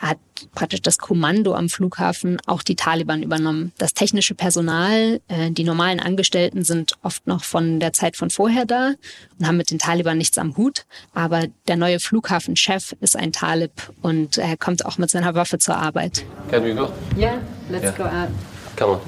[0.00, 0.18] hat
[0.54, 3.72] praktisch das Kommando am Flughafen auch die Taliban übernommen.
[3.78, 8.64] Das technische Personal, äh, die normalen Angestellten sind oft noch von der Zeit von vorher
[8.64, 8.92] da
[9.38, 10.86] und haben mit den Taliban nichts am Hut.
[11.14, 15.76] Aber der neue Flughafenchef ist ein Talib und er kommt auch mit seiner Waffe zur
[15.76, 16.24] Arbeit.
[16.50, 16.92] Can we go?
[17.16, 17.92] Yeah, let's yeah.
[17.92, 18.28] go out.
[18.76, 19.00] Come on.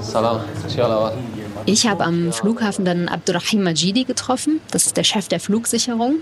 [0.00, 0.40] Salam.
[1.64, 4.60] Ich habe am Flughafen dann Abdurrahim Majidi getroffen.
[4.70, 6.16] Das ist der Chef der Flugsicherung.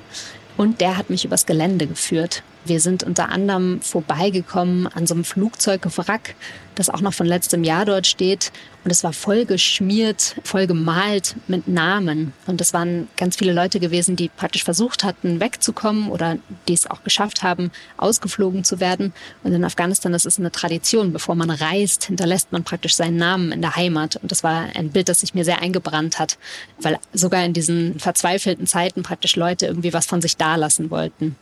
[0.56, 2.42] Und der hat mich übers Gelände geführt.
[2.70, 6.36] Wir sind unter anderem vorbeigekommen an so einem Flugzeugwrack,
[6.76, 8.52] das auch noch von letztem Jahr dort steht.
[8.84, 12.32] Und es war voll geschmiert, voll gemalt mit Namen.
[12.46, 16.88] Und es waren ganz viele Leute gewesen, die praktisch versucht hatten, wegzukommen oder die es
[16.88, 19.12] auch geschafft haben, ausgeflogen zu werden.
[19.42, 21.12] Und in Afghanistan, das ist eine Tradition.
[21.12, 24.14] Bevor man reist, hinterlässt man praktisch seinen Namen in der Heimat.
[24.22, 26.38] Und das war ein Bild, das sich mir sehr eingebrannt hat,
[26.78, 31.34] weil sogar in diesen verzweifelten Zeiten praktisch Leute irgendwie was von sich dalassen wollten.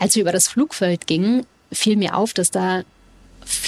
[0.00, 2.82] Als wir über das Flugfeld gingen, fiel mir auf, dass da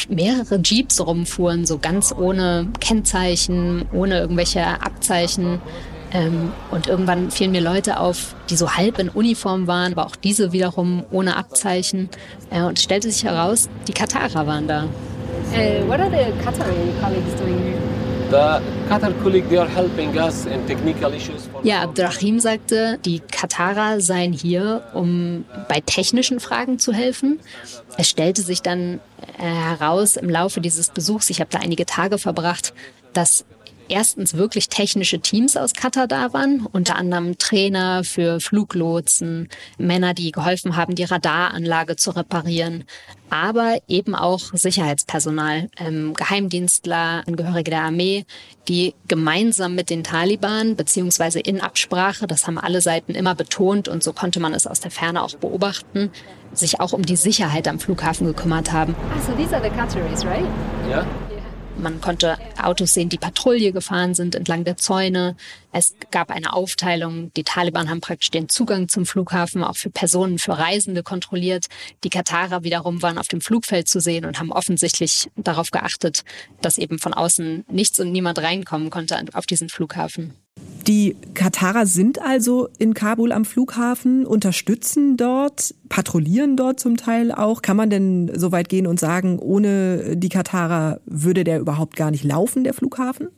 [0.08, 5.60] mehrere Jeeps rumfuhren, so ganz ohne Kennzeichen, ohne irgendwelche Abzeichen.
[6.14, 10.16] Ähm, und irgendwann fielen mir Leute auf, die so halb in Uniform waren, aber auch
[10.16, 12.10] diese wiederum ohne Abzeichen.
[12.50, 14.84] Äh, und es stellte sich heraus, die Katarer waren da.
[15.54, 17.71] Uh, what are the Qatari colleagues doing here?
[21.62, 27.40] Ja, Abdrahim sagte, die Katarer seien hier, um bei technischen Fragen zu helfen.
[27.98, 29.00] Es stellte sich dann
[29.38, 32.72] äh, heraus im Laufe dieses Besuchs, ich habe da einige Tage verbracht,
[33.12, 33.44] dass
[33.92, 40.32] erstens wirklich technische Teams aus Katar da waren, unter anderem Trainer für Fluglotsen, Männer, die
[40.32, 42.84] geholfen haben, die Radaranlage zu reparieren,
[43.28, 48.24] aber eben auch Sicherheitspersonal, ähm, Geheimdienstler, Angehörige der Armee,
[48.68, 54.02] die gemeinsam mit den Taliban beziehungsweise in Absprache, das haben alle Seiten immer betont und
[54.02, 56.10] so konnte man es aus der Ferne auch beobachten,
[56.54, 58.94] sich auch um die Sicherheit am Flughafen gekümmert haben.
[59.14, 60.46] Ah, so these are the Qataris, right?
[60.90, 61.06] Ja.
[61.78, 65.36] Man konnte Autos sehen, die Patrouille gefahren sind entlang der Zäune.
[65.72, 67.32] Es gab eine Aufteilung.
[67.34, 71.66] Die Taliban haben praktisch den Zugang zum Flughafen auch für Personen, für Reisende kontrolliert.
[72.04, 76.24] Die Katarer wiederum waren auf dem Flugfeld zu sehen und haben offensichtlich darauf geachtet,
[76.60, 80.41] dass eben von außen nichts und niemand reinkommen konnte auf diesen Flughafen.
[80.86, 87.62] Die Katarer sind also in Kabul am Flughafen, unterstützen dort, patrouillieren dort zum Teil auch.
[87.62, 92.10] Kann man denn so weit gehen und sagen, ohne die Katarer würde der überhaupt gar
[92.10, 93.28] nicht laufen, der Flughafen?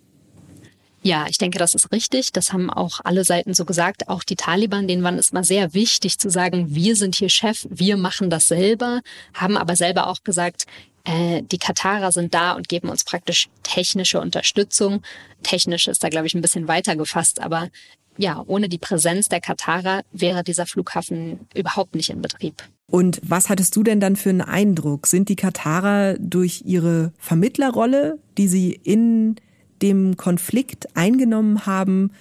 [1.02, 2.32] Ja, ich denke, das ist richtig.
[2.32, 4.08] Das haben auch alle Seiten so gesagt.
[4.08, 7.66] Auch die Taliban, denen war es mal sehr wichtig zu sagen, wir sind hier Chef,
[7.68, 9.02] wir machen das selber,
[9.34, 10.64] haben aber selber auch gesagt,
[11.04, 15.02] äh, die Katarer sind da und geben uns praktisch technische Unterstützung.
[15.42, 17.68] Technisch ist da, glaube ich, ein bisschen weiter gefasst, aber
[18.16, 22.62] ja, ohne die Präsenz der Katarer wäre dieser Flughafen überhaupt nicht in Betrieb.
[22.86, 25.06] Und was hattest du denn dann für einen Eindruck?
[25.06, 29.36] Sind die Katarer durch ihre Vermittlerrolle, die sie in
[29.82, 32.12] dem Konflikt eingenommen haben,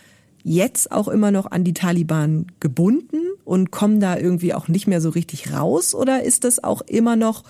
[0.44, 3.24] jetzt auch immer noch an die Taliban gebunden?
[3.46, 5.94] und kommen da irgendwie auch nicht mehr so richtig raus?
[5.94, 7.44] Oder ist das auch immer noch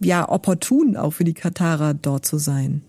[0.00, 2.82] ja opportun, auch für die Katarer dort zu sein?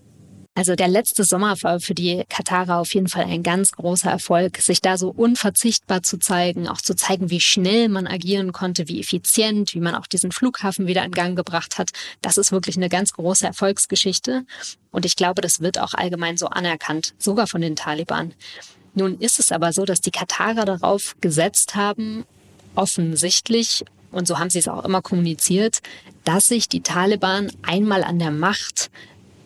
[0.54, 4.58] Also der letzte Sommer war für die Katarer auf jeden Fall ein ganz großer Erfolg,
[4.58, 9.00] sich da so unverzichtbar zu zeigen, auch zu zeigen, wie schnell man agieren konnte, wie
[9.00, 11.90] effizient, wie man auch diesen Flughafen wieder in Gang gebracht hat.
[12.20, 14.44] Das ist wirklich eine ganz große Erfolgsgeschichte.
[14.90, 18.34] Und ich glaube, das wird auch allgemein so anerkannt, sogar von den Taliban.
[18.94, 22.24] Nun ist es aber so, dass die Katarer darauf gesetzt haben,
[22.74, 25.80] offensichtlich, und so haben sie es auch immer kommuniziert,
[26.24, 28.90] dass sich die Taliban einmal an der Macht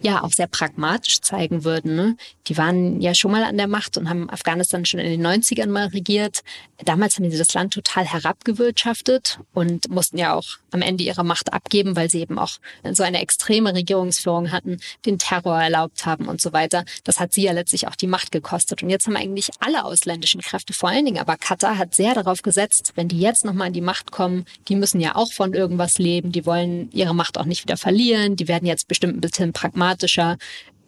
[0.06, 1.96] ja auch sehr pragmatisch zeigen würden.
[1.96, 2.16] Ne?
[2.46, 5.68] Die waren ja schon mal an der Macht und haben Afghanistan schon in den 90ern
[5.68, 6.42] mal regiert.
[6.84, 11.52] Damals haben sie das Land total herabgewirtschaftet und mussten ja auch am Ende ihre Macht
[11.52, 12.58] abgeben, weil sie eben auch
[12.92, 16.84] so eine extreme Regierungsführung hatten, den Terror erlaubt haben und so weiter.
[17.04, 18.82] Das hat sie ja letztlich auch die Macht gekostet.
[18.82, 22.42] Und jetzt haben eigentlich alle ausländischen Kräfte, vor allen Dingen aber Katar, hat sehr darauf
[22.42, 25.98] gesetzt, wenn die jetzt nochmal an die Macht kommen, die müssen ja auch von irgendwas
[25.98, 29.52] leben, die wollen ihre Macht auch nicht wieder verlieren, die werden jetzt bestimmt ein bisschen
[29.96, 30.36] pragmatischer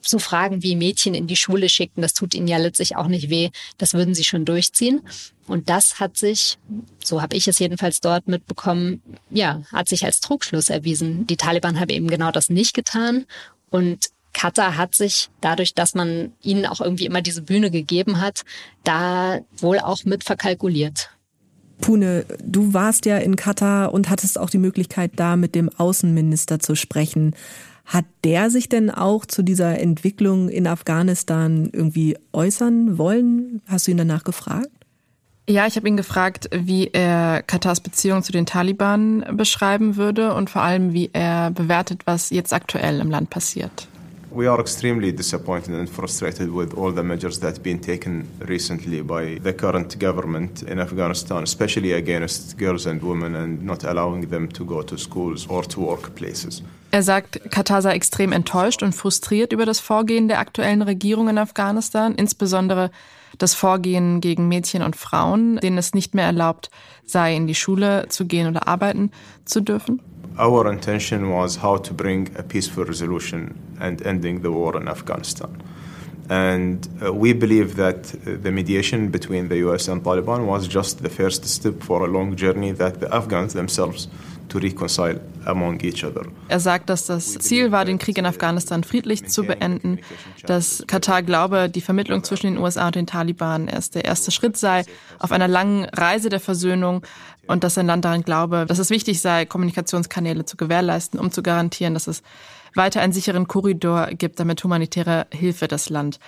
[0.00, 3.30] so Fragen wie Mädchen in die Schule schicken, das tut ihnen ja letztlich auch nicht
[3.30, 3.50] weh.
[3.78, 5.02] Das würden sie schon durchziehen.
[5.46, 6.56] Und das hat sich,
[7.04, 11.26] so habe ich es jedenfalls dort mitbekommen, ja, hat sich als Trugschluss erwiesen.
[11.26, 13.26] Die Taliban haben eben genau das nicht getan.
[13.70, 18.44] Und Katar hat sich dadurch, dass man ihnen auch irgendwie immer diese Bühne gegeben hat,
[18.84, 21.10] da wohl auch mit verkalkuliert.
[21.80, 26.60] Pune, du warst ja in Katar und hattest auch die Möglichkeit, da mit dem Außenminister
[26.60, 27.34] zu sprechen.
[27.88, 33.62] Hat der sich denn auch zu dieser Entwicklung in Afghanistan irgendwie äußern wollen?
[33.66, 34.68] Hast du ihn danach gefragt?
[35.48, 40.50] Ja, ich habe ihn gefragt, wie er Katars Beziehung zu den Taliban beschreiben würde und
[40.50, 43.88] vor allem, wie er bewertet, was jetzt aktuell im Land passiert.
[44.30, 49.02] We are extremely disappointed and frustrated with all the measures that have been taken recently
[49.02, 54.48] by the current government in Afghanistan, especially against girls and women and not allowing them
[54.50, 56.62] to go to schools or to workplaces.
[56.90, 61.38] Er sagt, Katar sei extrem enttäuscht und frustriert über das Vorgehen der aktuellen Regierung in
[61.38, 62.90] Afghanistan, insbesondere
[63.38, 66.70] das Vorgehen gegen Mädchen und Frauen, denen es nicht mehr erlaubt
[67.04, 69.10] sei, in die Schule zu gehen oder arbeiten
[69.44, 70.02] zu dürfen.
[70.38, 75.62] Our intention was how to bring a peaceful resolution and ending the war in Afghanistan.
[76.30, 81.02] And uh, we believe that uh, the mediation between the US and Taliban was just
[81.02, 84.06] the first step for a long journey that the Afghans themselves
[86.48, 89.98] Er sagt, dass das Ziel war, den Krieg in Afghanistan friedlich zu beenden,
[90.46, 94.56] dass Katar glaube, die Vermittlung zwischen den USA und den Taliban erst der erste Schritt
[94.56, 94.84] sei
[95.18, 97.02] auf einer langen Reise der Versöhnung
[97.46, 101.42] und dass sein Land daran glaube, dass es wichtig sei, Kommunikationskanäle zu gewährleisten, um zu
[101.42, 102.22] garantieren, dass es
[102.74, 106.18] weiter einen sicheren Korridor gibt, damit humanitäre Hilfe das Land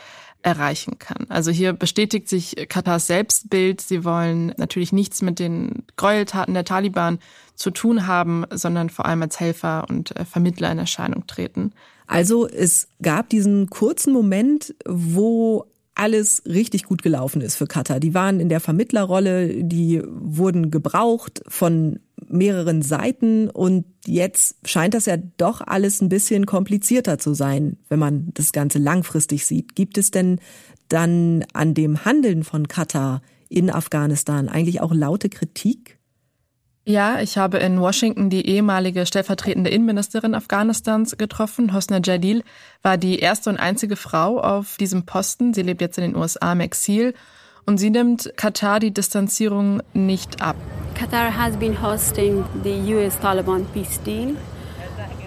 [0.42, 1.26] erreichen kann.
[1.28, 3.80] Also hier bestätigt sich Katars Selbstbild.
[3.80, 7.18] Sie wollen natürlich nichts mit den Gräueltaten der Taliban
[7.54, 11.72] zu tun haben, sondern vor allem als Helfer und äh, Vermittler in Erscheinung treten.
[12.06, 15.66] Also es gab diesen kurzen Moment, wo
[16.00, 18.00] alles richtig gut gelaufen ist für Katar.
[18.00, 25.04] Die waren in der Vermittlerrolle, die wurden gebraucht von mehreren Seiten und jetzt scheint das
[25.04, 29.76] ja doch alles ein bisschen komplizierter zu sein, wenn man das Ganze langfristig sieht.
[29.76, 30.40] Gibt es denn
[30.88, 35.99] dann an dem Handeln von Katar in Afghanistan eigentlich auch laute Kritik?
[36.86, 41.74] Ja, ich habe in Washington die ehemalige stellvertretende Innenministerin Afghanistans getroffen.
[41.74, 42.42] Hosna Jalil
[42.82, 45.52] war die erste und einzige Frau auf diesem Posten.
[45.52, 47.12] Sie lebt jetzt in den USA im Exil
[47.66, 50.56] und sie nimmt Katar die Distanzierung nicht ab.
[50.98, 54.34] Qatar has been hosting the US-Taliban peace deal.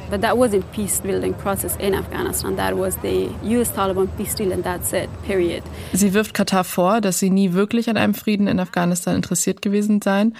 [0.10, 2.58] But that wasn't peace building process in Afghanistan.
[2.58, 5.62] That was the US-Taliban peace deal and that's it, period.
[5.94, 10.02] Sie wirft Katar vor, dass sie nie wirklich an einem Frieden in Afghanistan interessiert gewesen
[10.02, 10.36] seien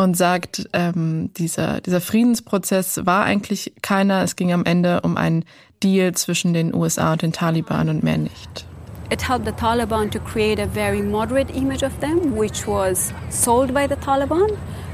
[0.00, 4.22] und sagt, ähm, dieser, dieser Friedensprozess war eigentlich keiner.
[4.22, 5.44] Es ging am Ende um einen
[5.82, 8.66] Deal zwischen den USA und den Taliban und mehr nicht.
[9.12, 13.74] It helped the Taliban to create a very moderate image of them, which was sold
[13.74, 14.48] by the Taliban,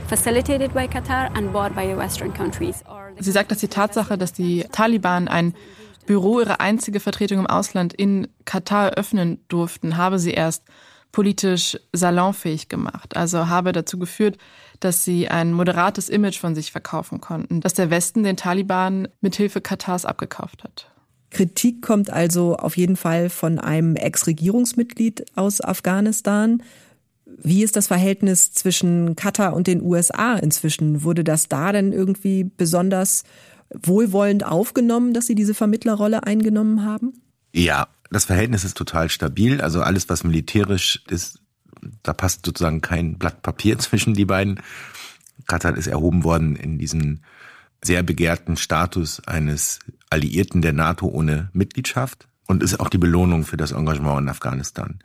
[0.09, 2.83] facilitated by Qatar and bought by Western countries.
[3.21, 5.55] Sie sagt, dass die Tatsache, dass die Taliban ein
[6.07, 10.64] Büro, ihre einzige Vertretung im Ausland in Katar eröffnen durften, habe sie erst
[11.12, 13.16] politisch salonfähig gemacht.
[13.16, 14.37] Also habe dazu geführt,
[14.81, 19.61] dass sie ein moderates Image von sich verkaufen konnten, dass der Westen den Taliban mithilfe
[19.61, 20.91] Katars abgekauft hat.
[21.31, 26.62] Kritik kommt also auf jeden Fall von einem Ex-Regierungsmitglied aus Afghanistan.
[27.27, 31.03] Wie ist das Verhältnis zwischen Katar und den USA inzwischen?
[31.03, 33.25] Wurde das da denn irgendwie besonders
[33.75, 37.21] wohlwollend aufgenommen, dass sie diese Vermittlerrolle eingenommen haben?
[37.53, 39.61] Ja, das Verhältnis ist total stabil.
[39.61, 41.41] Also alles, was militärisch ist,
[42.03, 44.61] Da passt sozusagen kein Blatt Papier zwischen die beiden.
[45.46, 47.22] Katar ist erhoben worden in diesen
[47.85, 53.57] sehr begehrten Status eines Alliierten der NATO ohne Mitgliedschaft und ist auch die Belohnung für
[53.57, 54.99] das Engagement in Afghanistan.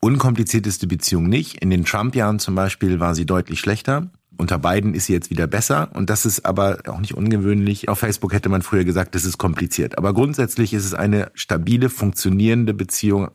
[0.00, 1.56] Unkomplizierteste Beziehung nicht.
[1.62, 4.10] In den Trump-Jahren zum Beispiel war sie deutlich schlechter.
[4.38, 7.88] Unter beiden ist sie jetzt wieder besser und das ist aber auch nicht ungewöhnlich.
[7.88, 9.96] Auf Facebook hätte man früher gesagt, das ist kompliziert.
[9.96, 13.30] Aber grundsätzlich ist es eine stabile, funktionierende Beziehung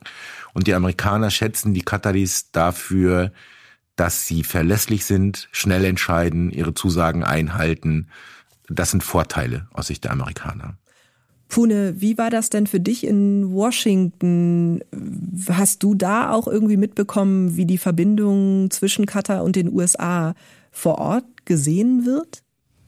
[0.54, 3.32] und die Amerikaner schätzen die Kataris dafür,
[3.96, 8.08] dass sie verlässlich sind, schnell entscheiden, ihre Zusagen einhalten.
[8.68, 10.76] Das sind Vorteile aus Sicht der Amerikaner.
[11.48, 14.80] Pune, wie war das denn für dich in Washington?
[15.50, 20.34] Hast du da auch irgendwie mitbekommen, wie die Verbindung zwischen Katar und den USA
[20.72, 22.42] vor Ort gesehen wird?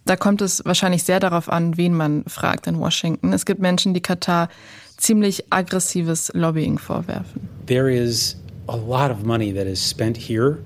[0.07, 3.33] Da kommt es wahrscheinlich sehr darauf an, wen man fragt in Washington.
[3.33, 4.49] Es gibt Menschen, die Katar
[4.97, 7.49] ziemlich aggressives Lobbying vorwerfen.
[7.67, 10.59] There is a lot of money that is spent here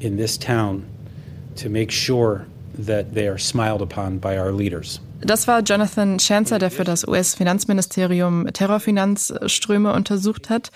[0.00, 0.84] in this town
[1.56, 2.46] to make sure
[2.78, 5.00] that they are smiled upon by our leaders.
[5.20, 10.70] Das war Jonathan Schanzer, der für das US-Finanzministerium Terrorfinanzströme untersucht hat.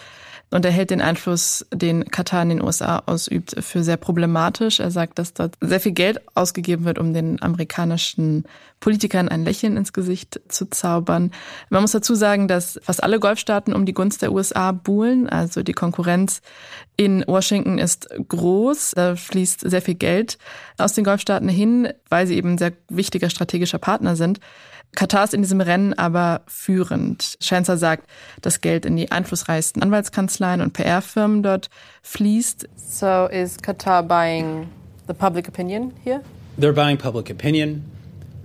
[0.52, 4.80] Und er hält den Einfluss, den Katar in den USA ausübt, für sehr problematisch.
[4.80, 8.44] Er sagt, dass dort sehr viel Geld ausgegeben wird, um den amerikanischen
[8.80, 11.30] Politikern ein Lächeln ins Gesicht zu zaubern.
[11.68, 15.28] Man muss dazu sagen, dass fast alle Golfstaaten um die Gunst der USA buhlen.
[15.28, 16.42] Also die Konkurrenz
[16.96, 18.92] in Washington ist groß.
[18.96, 20.38] Da fließt sehr viel Geld
[20.78, 24.40] aus den Golfstaaten hin, weil sie eben ein sehr wichtiger strategischer Partner sind.
[24.96, 27.36] Katar ist in diesem Rennen aber führend.
[27.40, 28.08] Schenzer sagt,
[28.42, 31.70] dass Geld in die einflussreichsten Anwaltskanzleien und PR-Firmen dort
[32.02, 32.68] fließt.
[32.76, 34.68] So is Qatar buying
[35.06, 36.20] the public opinion here?
[36.58, 37.84] They're buying public opinion,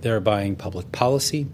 [0.02, 1.46] they're buying public policy,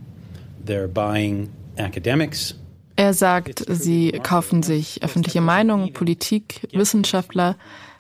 [0.65, 2.55] they're buying academics.
[2.97, 7.57] Er sagt, sie kaufen sich öffentliche Meinung, Politik, Wissenschaftler.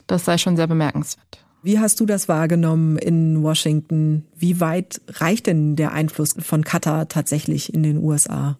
[0.06, 1.41] Das sei schon sehr bemerkenswert.
[1.62, 4.26] Wie hast du das wahrgenommen in Washington?
[4.34, 8.58] Wie weit reicht denn der Einfluss von Katar tatsächlich in den USA?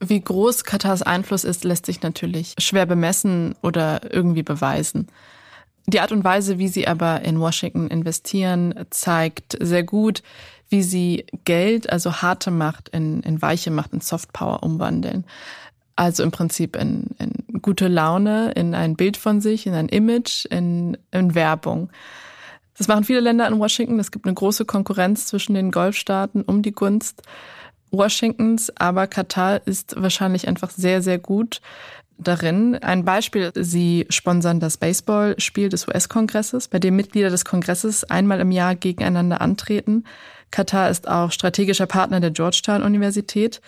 [0.00, 5.08] Wie groß Katars Einfluss ist, lässt sich natürlich schwer bemessen oder irgendwie beweisen.
[5.86, 10.22] Die Art und Weise, wie sie aber in Washington investieren, zeigt sehr gut,
[10.68, 15.24] wie sie Geld, also harte Macht, in, in weiche Macht, in Softpower umwandeln.
[15.96, 20.44] Also im Prinzip in, in gute Laune, in ein Bild von sich, in ein Image,
[20.44, 21.90] in, in Werbung.
[22.78, 23.98] Das machen viele Länder in Washington.
[23.98, 27.22] Es gibt eine große Konkurrenz zwischen den Golfstaaten um die Gunst
[27.90, 31.60] Washingtons, aber Katar ist wahrscheinlich einfach sehr, sehr gut
[32.18, 32.76] darin.
[32.76, 38.50] Ein Beispiel, sie sponsern das Baseballspiel des US-Kongresses, bei dem Mitglieder des Kongresses einmal im
[38.50, 40.04] Jahr gegeneinander antreten.
[40.50, 43.60] Katar ist auch strategischer Partner der Georgetown-Universität.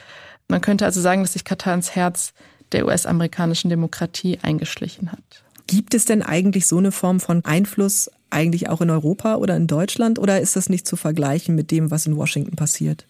[0.48, 2.32] Man könnte also sagen, dass sich Katar ins Herz
[2.72, 5.44] der US-amerikanischen Demokratie eingeschlichen hat.
[5.66, 9.66] Gibt es denn eigentlich so eine Form von Einfluss eigentlich auch in Europa oder in
[9.66, 13.06] Deutschland oder ist das nicht zu vergleichen mit dem, was in Washington passiert?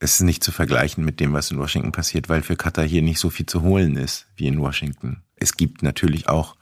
[0.00, 3.02] Es ist nicht zu vergleichen mit dem, was in Washington passiert, weil für Katar hier
[3.02, 5.22] nicht so viel zu holen ist wie in Washington.
[5.36, 6.56] Es gibt natürlich auch,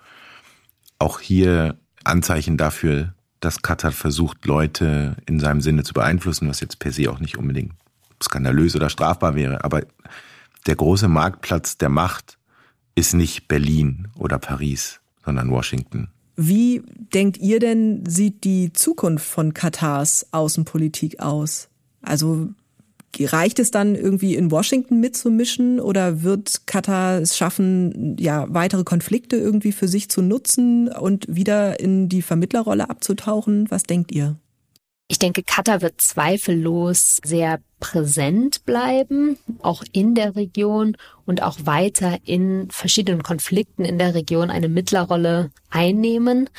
[0.98, 6.78] auch hier Anzeichen dafür, dass Katar versucht, Leute in seinem Sinne zu beeinflussen, was jetzt
[6.78, 7.72] per se auch nicht unbedingt
[8.22, 9.64] skandalös oder strafbar wäre.
[9.64, 9.82] Aber
[10.66, 12.38] der große Marktplatz der Macht
[12.94, 16.09] ist nicht Berlin oder Paris, sondern Washington.
[16.37, 16.83] Wie
[17.14, 21.68] denkt ihr denn, sieht die Zukunft von Katars Außenpolitik aus?
[22.03, 22.51] Also
[23.18, 29.37] reicht es dann irgendwie in Washington mitzumischen oder wird Katar es schaffen, ja, weitere Konflikte
[29.37, 33.70] irgendwie für sich zu nutzen und wieder in die Vermittlerrolle abzutauchen?
[33.70, 34.37] Was denkt ihr?
[35.09, 42.19] Ich denke, Katar wird zweifellos sehr präsent bleiben, auch in der Region und auch weiter
[42.25, 46.51] in verschiedenen Konflikten in der Region eine Mittlerrolle einnehmen.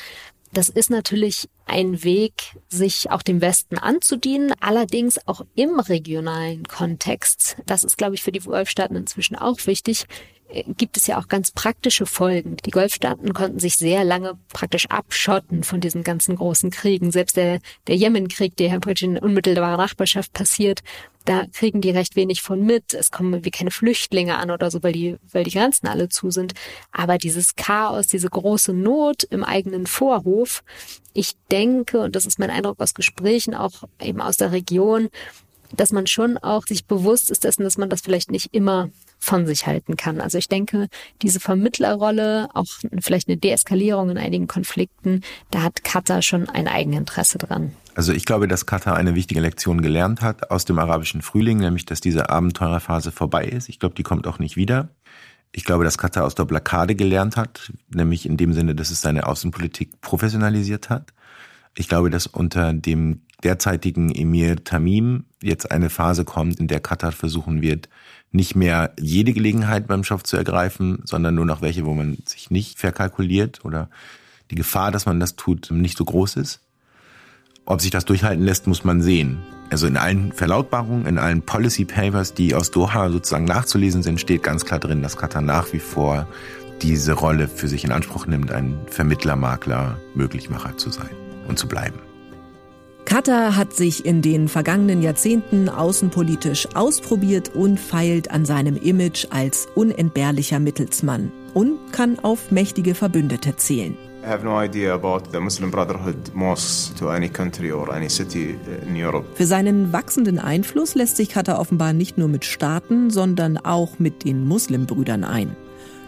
[0.54, 7.58] Das ist natürlich ein Weg, sich auch dem Westen anzudienen, allerdings auch im regionalen Kontext.
[7.66, 10.06] Das ist, glaube ich, für die Golfstaaten inzwischen auch wichtig,
[10.76, 12.56] gibt es ja auch ganz praktische Folgen.
[12.64, 17.10] Die Golfstaaten konnten sich sehr lange praktisch abschotten von diesen ganzen großen Kriegen.
[17.10, 20.82] Selbst der, der Jemenkrieg, der ja praktisch in unmittelbarer Nachbarschaft passiert,
[21.26, 22.94] da kriegen die recht wenig von mit.
[22.94, 26.30] Es kommen irgendwie keine Flüchtlinge an oder so, weil die, weil die Grenzen alle zu
[26.30, 26.54] sind.
[26.90, 30.62] Aber dieses Chaos, diese große Not im eigenen Vorhof,
[31.12, 35.10] ich denke, und das ist mein Eindruck aus Gesprächen, auch eben aus der Region,
[35.76, 38.88] dass man schon auch sich bewusst ist dessen, dass man das vielleicht nicht immer
[39.18, 40.20] von sich halten kann.
[40.20, 40.88] Also ich denke,
[41.22, 42.66] diese Vermittlerrolle, auch
[43.00, 47.72] vielleicht eine Deeskalierung in einigen Konflikten, da hat Katar schon ein Eigeninteresse dran.
[47.94, 51.84] Also ich glaube, dass Katar eine wichtige Lektion gelernt hat aus dem arabischen Frühling, nämlich
[51.84, 53.68] dass diese Abenteurerphase vorbei ist.
[53.68, 54.90] Ich glaube, die kommt auch nicht wieder.
[55.50, 59.00] Ich glaube, dass Katar aus der Blockade gelernt hat, nämlich in dem Sinne, dass es
[59.00, 61.12] seine Außenpolitik professionalisiert hat.
[61.74, 67.12] Ich glaube, dass unter dem derzeitigen Emir Tamim jetzt eine Phase kommt, in der Katar
[67.12, 67.88] versuchen wird,
[68.30, 72.50] nicht mehr jede Gelegenheit beim Stoff zu ergreifen, sondern nur noch welche, wo man sich
[72.50, 73.88] nicht verkalkuliert oder
[74.50, 76.60] die Gefahr, dass man das tut, nicht so groß ist.
[77.64, 79.38] Ob sich das durchhalten lässt, muss man sehen.
[79.70, 84.42] Also in allen Verlautbarungen, in allen Policy Papers, die aus Doha sozusagen nachzulesen sind, steht
[84.42, 86.26] ganz klar drin, dass Katar nach wie vor
[86.80, 91.10] diese Rolle für sich in Anspruch nimmt, ein Vermittler, Makler, Möglichmacher zu sein
[91.46, 92.07] und zu bleiben.
[93.08, 99.66] Katar hat sich in den vergangenen Jahrzehnten außenpolitisch ausprobiert und feilt an seinem Image als
[99.74, 103.96] unentbehrlicher Mittelsmann und kann auf mächtige Verbündete zählen.
[104.22, 108.58] I have no idea about the Muslim Brotherhood mosques to any country or any city
[108.86, 109.24] in Europe.
[109.36, 114.26] Für seinen wachsenden Einfluss lässt sich Katar offenbar nicht nur mit Staaten, sondern auch mit
[114.26, 115.56] den Muslimbrüdern ein.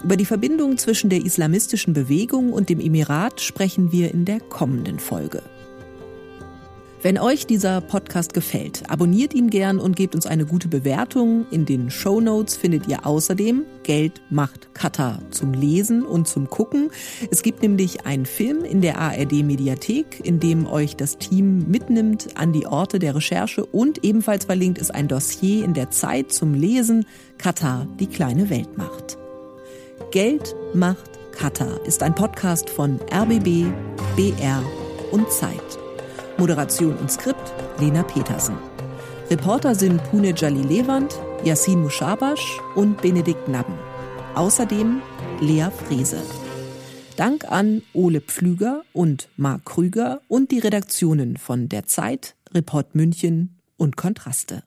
[0.05, 4.99] Über die Verbindung zwischen der islamistischen Bewegung und dem Emirat sprechen wir in der kommenden
[4.99, 5.41] Folge.
[7.03, 11.47] Wenn euch dieser Podcast gefällt, abonniert ihn gern und gebt uns eine gute Bewertung.
[11.51, 16.91] In den Show Notes findet ihr außerdem Geld macht Katar zum Lesen und zum Gucken.
[17.31, 22.37] Es gibt nämlich einen Film in der ARD Mediathek, in dem euch das Team mitnimmt
[22.37, 26.53] an die Orte der Recherche und ebenfalls verlinkt ist ein Dossier in der Zeit zum
[26.53, 27.07] Lesen
[27.39, 29.17] Katar, die kleine Weltmacht.
[30.11, 33.73] Geld macht Katar ist ein Podcast von RBB,
[34.17, 34.63] BR
[35.13, 35.80] und Zeit.
[36.41, 38.57] Moderation und Skript Lena Petersen.
[39.28, 43.74] Reporter sind Pune Jali Lewand, Yassin Mushabash und Benedikt Nabben.
[44.34, 45.03] Außerdem
[45.41, 46.22] Lea Frese.
[47.16, 53.59] Dank an Ole Pflüger und Marc Krüger und die Redaktionen von Der Zeit, Report München
[53.76, 54.62] und Kontraste.